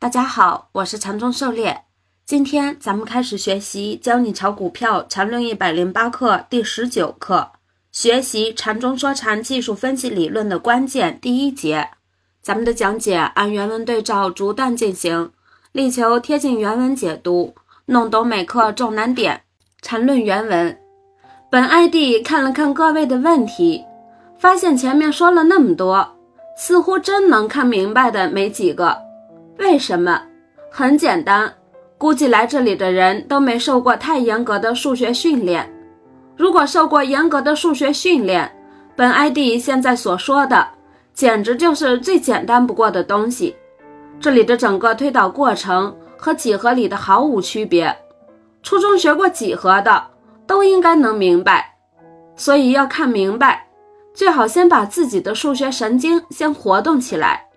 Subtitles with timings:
[0.00, 1.82] 大家好，我是禅中狩猎。
[2.24, 7.50] 今天咱们开始学习《教你炒股票禅论一百零八课》第十九课，
[7.90, 11.88] 学习禅中说禅技术分析理论的关键第一节。
[12.40, 15.32] 咱们的讲解按原文对照逐段进行，
[15.72, 17.56] 力求贴近原文解读，
[17.86, 19.42] 弄懂每课重难点。
[19.82, 20.78] 禅论原文：
[21.50, 23.84] 本 ID 看了看各位的问题，
[24.38, 26.16] 发现前面说了那么多，
[26.56, 29.07] 似乎真能看明白的没几个。
[29.58, 30.22] 为什么？
[30.70, 31.52] 很简单，
[31.98, 35.68] 估计来这里的人都没受过太严格的数学训练。
[36.36, 38.50] 如果受过严格的数学训练，
[38.94, 40.68] 本 ID 现在所说的
[41.12, 43.56] 简直就是最简单不过的东西。
[44.20, 47.96] 这里的整个推导过程和几何里的毫无区别，
[48.62, 50.04] 初中学过几何的
[50.46, 51.74] 都应该能明白。
[52.36, 53.66] 所以要看明白，
[54.14, 57.47] 最好先把自己的数学神经先活动起来。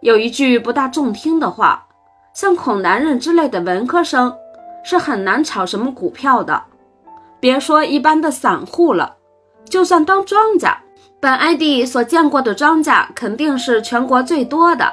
[0.00, 1.84] 有一句不大中听的话，
[2.32, 4.32] 像孔男人之类的文科生
[4.84, 6.62] 是很难炒什么股票的。
[7.40, 9.16] 别说一般的散户了，
[9.68, 10.78] 就算当庄家，
[11.18, 14.88] 本 ID 所见过的庄家肯定是全国最多的。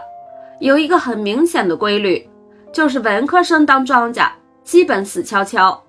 [0.59, 2.27] 有一个很明显的规律，
[2.71, 4.31] 就是文科生当庄家
[4.63, 5.79] 基本死翘翘。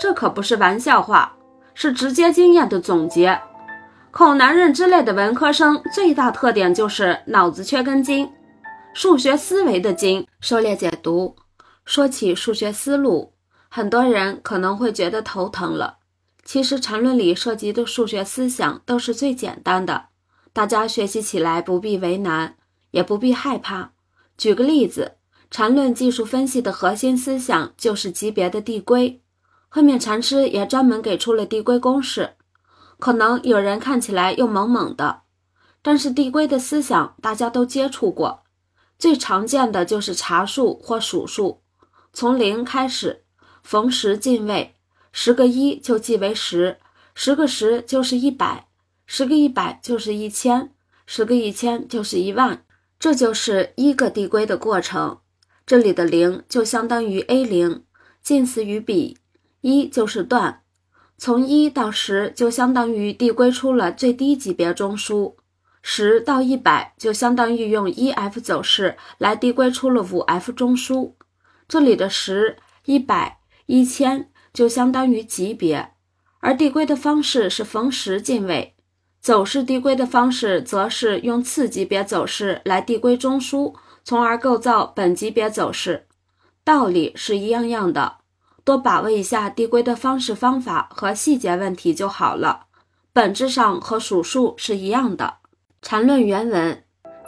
[0.00, 1.32] 这可不是玩笑话，
[1.72, 3.38] 是直接经验的总结。
[4.10, 8.28] 孔男人之类的文科生最大特点就是脑子缺根筋。
[8.98, 11.36] 数学思维的经，狩猎解读。
[11.84, 13.34] 说起数学思路，
[13.68, 15.98] 很多人可能会觉得头疼了。
[16.46, 20.06] 其实缠论里涉及的数学思想都是最简单的，
[20.54, 22.56] 大家学习起来不必为难，
[22.92, 23.92] 也不必害怕。
[24.38, 25.16] 举个例子，
[25.50, 29.20] 缠论技术分析的核心思想就是级别的递归，
[29.68, 32.36] 后面禅师也专门给出了递归公式。
[32.98, 35.20] 可能有人看起来又懵懵的，
[35.82, 38.44] 但是递归的思想大家都接触过。
[38.98, 41.62] 最常见的就是查数或数数，
[42.12, 43.24] 从零开始，
[43.62, 44.74] 逢十进位，
[45.12, 46.78] 十个一就记为十，
[47.14, 48.68] 十个十就是一百，
[49.06, 50.72] 十个一百就是一千，
[51.06, 52.64] 十个一千就是一万，
[52.98, 55.18] 这就是一个递归的过程。
[55.66, 57.84] 这里的零就相当于 A 零，
[58.22, 59.18] 近似于比
[59.60, 60.62] 一就是段，
[61.18, 65.34] 从一到十就相当于递归出了最低级别中枢。
[65.88, 71.12] 十到一百就相当于用一 F 走势来递归出了五 F 中枢，
[71.68, 75.92] 这里的十、一百、一千就相当于级别，
[76.40, 78.74] 而递归的方式是逢十进位，
[79.20, 83.72] 走势递归的方式则是用次级别走势来递归中枢，
[84.02, 86.08] 从而构造本级别走势，
[86.64, 88.16] 道理是一样样的，
[88.64, 92.66] 多把握一下递归的方式方法和细节问题就好了，
[93.12, 95.34] 本质上和数数是一样的。
[95.88, 96.76] 缠论原文。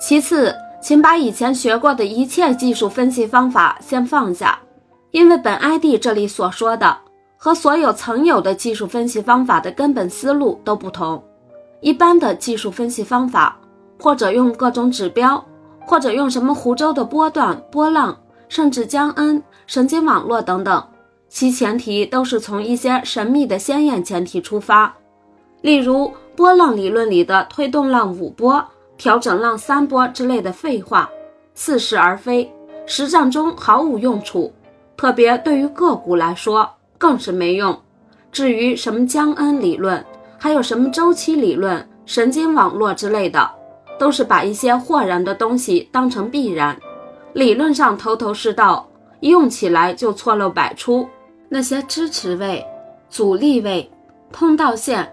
[0.01, 0.53] 其次，
[0.83, 4.59] 请把以前学过的一切技术分析方法先放下，
[5.13, 6.99] 因为本 ID 这里所说的
[7.37, 11.23] 和所有曾有的技术分析方法的根本思路都不同。
[11.81, 13.57] 一般的技术分析方法，
[13.97, 15.41] 或者用各种指标，
[15.87, 20.85] 或者用什么湖州的波段、波浪，甚至江恩、神经网络等等，
[21.29, 24.93] 其前提都是从一些神秘的鲜艳前提出发，
[25.63, 26.13] 例如。
[26.39, 28.65] 波浪理论里的推动浪五波、
[28.97, 31.11] 调整浪三波之类的废话，
[31.53, 32.49] 似是而非，
[32.87, 34.55] 实战中毫无用处，
[34.97, 37.77] 特别对于个股来说更是没用。
[38.31, 40.07] 至于什么江恩理论，
[40.39, 43.51] 还有什么周期理论、神经网络之类的，
[43.99, 46.79] 都是把一些豁然的东西当成必然，
[47.33, 48.89] 理论上头头是道，
[49.23, 51.09] 用起来就错漏百出。
[51.49, 52.65] 那些支持位、
[53.11, 53.91] 阻力位、
[54.31, 55.13] 通道线。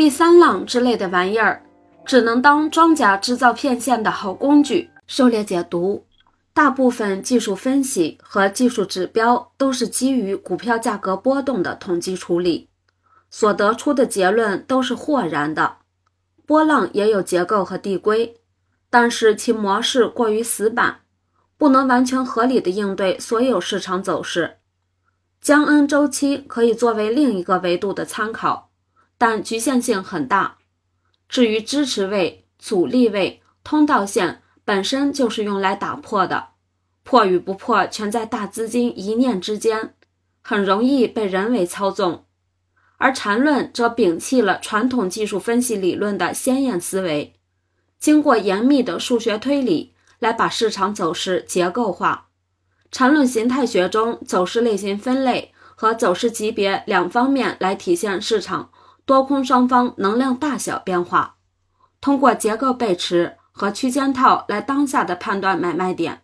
[0.00, 1.62] 第三浪之类的玩意儿，
[2.06, 4.88] 只能当庄家制造骗线的好工具。
[5.06, 6.06] 狩猎解读，
[6.54, 12.70] 大部分技术分析和技术指标都是基于股票价格波动的统计处理，
[13.28, 15.76] 所得出的结论都是豁然的。
[16.46, 18.34] 波浪也有结构和递归，
[18.88, 21.00] 但是其模式过于死板，
[21.58, 24.56] 不能完全合理的应对所有市场走势。
[25.42, 28.69] 江恩周期可以作为另一个维度的参考。
[29.20, 30.56] 但局限性很大。
[31.28, 36.48] 至于支持位、阻力位、通道线，本身就是用来打破的，
[37.02, 39.92] 破与不破全在大资金一念之间，
[40.40, 42.24] 很容易被人为操纵。
[42.96, 47.34] 而缠论则摒弃了传统技术分析理论的鲜艳思维，
[47.98, 52.28] 经过严密的数学推理来把市场走势结构化。
[52.90, 58.70] 缠论形态学中走势类型分类和走势级别两方面来体现市场。
[59.10, 61.34] 多空双方能量大小变化，
[62.00, 66.20] 通过结构背驰和区间套来当下的判断买卖点。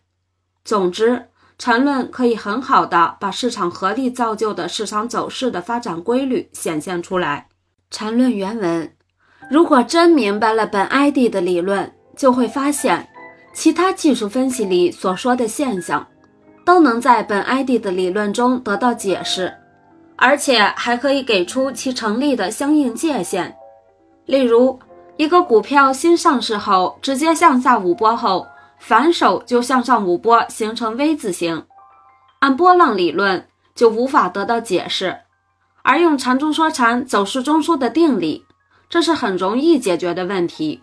[0.63, 1.25] 总之，
[1.57, 7.49] 缠论可以很好的把市场合力造就的市场走势的发展规律显现出来。
[7.91, 8.95] 缠论原文：
[9.49, 13.09] 如果真明白了本 ID 的理论，就会发现，
[13.53, 16.07] 其他技术分析里所说的现象，
[16.63, 19.53] 都能在本 ID 的理论中得到解释，
[20.17, 23.55] 而且还可以给出其成立的相应界限。
[24.25, 24.77] 例如，
[25.15, 28.45] 一个股票新上市后直接向下五波后，
[28.79, 31.65] 反手就向上五波，形成 V 字形，
[32.39, 35.19] 按波浪理论就无法得到解释。
[35.83, 38.45] 而用禅中说禅走势中枢的定理，
[38.89, 40.81] 这是很容易解决的问题。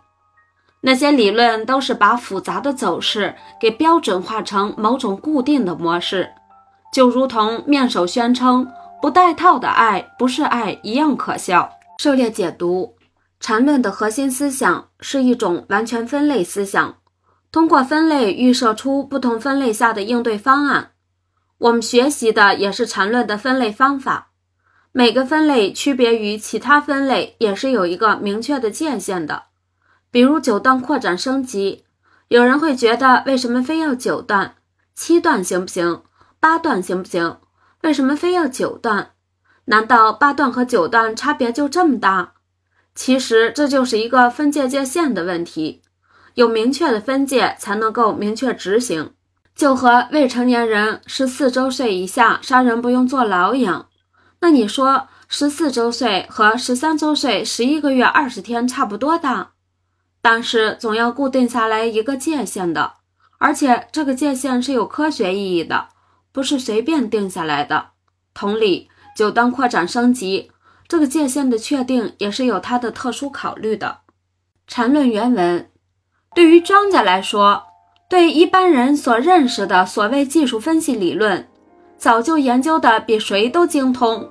[0.80, 6.30] 那些理论都是把复杂的走势给标准化成某种固定的模式，
[6.92, 8.66] 就如同面首宣称
[9.00, 11.70] 不带套的爱不是爱一样可笑。
[11.98, 12.96] 狩猎解读。
[13.40, 16.96] 缠论的核心思想是一种完全分类思想，
[17.52, 20.92] 通过分类预设出不同分类下的应对方案。
[21.58, 24.30] 我们学习的也是缠论的分类方法。
[24.92, 29.44] 每个分类区别于其他分类，也是有一个明确的界限的。
[30.10, 31.84] 比如九段扩展升级，
[32.28, 34.54] 有人会觉得为什么非要九段？
[34.94, 36.02] 七段行不行？
[36.40, 37.36] 八段行不行？
[37.84, 39.10] 为什么非要九段？
[39.66, 42.32] 难道八段和九段差别就这么大？
[42.94, 45.82] 其实这就是一个分界界限的问题，
[46.32, 49.12] 有明确的分界才能够明确执行。
[49.54, 53.88] 就和未成年人十四周岁以下杀人不用坐牢一样。
[54.40, 59.50] 那你说十四周岁和十三周岁十一个月二十天差不多大？
[60.22, 62.94] 但是总要固定下来一个界限的，
[63.36, 65.88] 而且这个界限是有科学意义的，
[66.34, 67.90] 不是随便定下来的。
[68.34, 70.50] 同理，九段扩展升级。
[70.88, 73.98] 这个界限的确定也是有它的特殊考虑的。
[74.66, 75.70] 缠论原文：
[76.34, 77.62] 对于庄家来说，
[78.10, 81.48] 对一般人所认识的所谓技术分析理论，
[81.96, 84.28] 早就研究的比谁都精通。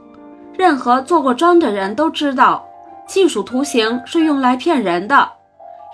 [0.57, 2.67] 任何做过庄的人都知道，
[3.07, 5.31] 技术图形是用来骗人的，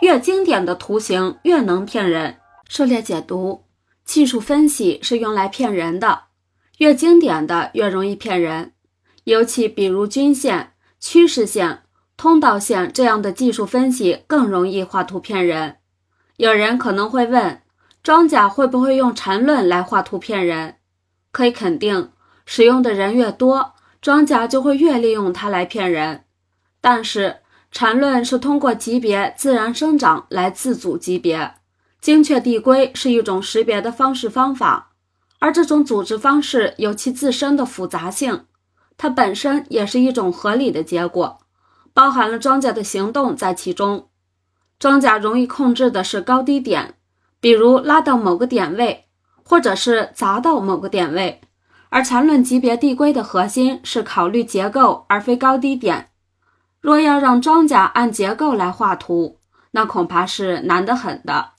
[0.02, 2.36] 越经典的图形越能骗人。
[2.68, 3.64] 狩猎解读：
[4.10, 6.22] 技术分析是用来骗人的，
[6.80, 8.74] 越经典的越容易骗人。
[9.26, 11.84] 尤其比如均线、趋势线、
[12.18, 15.76] 通道线这样的技术分析更容易画图骗人。
[16.38, 17.62] 有人可能会问，
[18.02, 20.78] 庄家会不会用缠论来画图骗人？
[21.32, 22.10] 可以肯定，
[22.48, 26.24] 使用的人越多，庄家就会越利用它来骗人。
[26.82, 27.42] 但是，
[27.72, 31.52] 缠论是通过级别自然生长来自组级别，
[32.02, 34.92] 精确递归是一种识别的方式方法，
[35.40, 38.46] 而这种组织方式有其自身的复杂性。
[38.98, 41.40] 它本身也是一种合理的结果，
[41.94, 44.10] 包含了庄家的行动在其中。
[44.78, 46.96] 庄家容易控制的是高低点，
[47.40, 49.06] 比如拉到某个点位，
[49.44, 51.42] 或者是砸到某个点位。
[51.90, 56.10] 而缠论级别递归的核心是考虑结构而非高低点。
[56.80, 59.40] 若要让庄家按结构来画图，
[59.72, 61.52] 那恐怕是难得很的。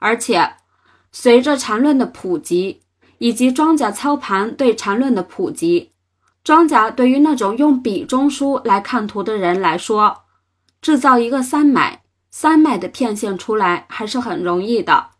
[0.00, 0.56] 而且，
[1.12, 2.80] 随着缠论的普及，
[3.18, 5.92] 以及庄家操盘对缠论的普及。
[6.42, 10.22] 庄家对于那种用笔中枢来看图的人来说，
[10.80, 15.10] 制造一个三买三卖的骗线出来还是很容易的。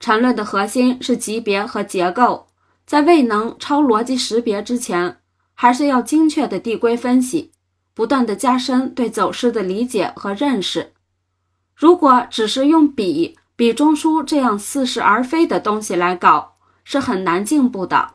[0.00, 2.48] 缠论的核心是级别和结构，
[2.84, 5.18] 在未能超逻辑识别之前，
[5.54, 7.52] 还是要精确的递归分析，
[7.94, 10.92] 不断的加深对走势的理解和认识。
[11.74, 18.10] 如果只是用笔、比中枢这样似是而非的东西来搞，是很难进步的。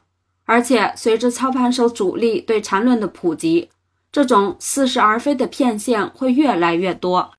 [0.45, 3.69] 而且，随着操盘手主力对缠论的普及，
[4.12, 7.29] 这种似是而非的骗线会越来越多。